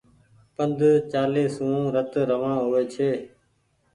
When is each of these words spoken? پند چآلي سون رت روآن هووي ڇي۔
پند 0.55 0.79
چآلي 1.11 1.45
سون 1.55 1.75
رت 1.93 2.13
روآن 2.29 2.55
هووي 2.61 2.83
ڇي۔ 2.93 3.11